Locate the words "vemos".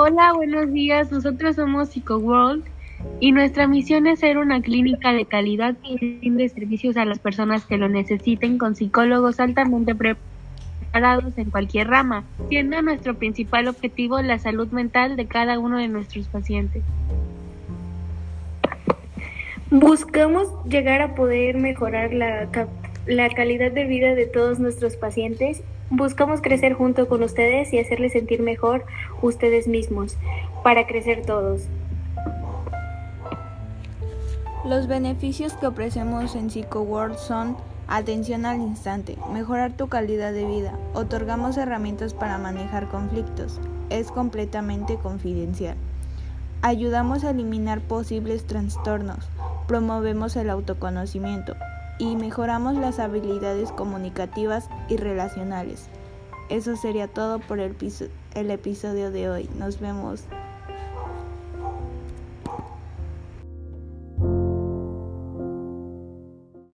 59.80-60.24